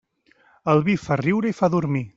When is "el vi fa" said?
0.73-1.19